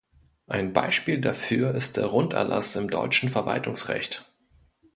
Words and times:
Ein 0.47 0.73
Beispiel 0.73 1.21
dafür 1.21 1.75
ist 1.75 1.97
der 1.97 2.07
Runderlass 2.07 2.75
im 2.75 2.89
deutschen 2.89 3.29
Verwaltungsrecht. 3.29 4.27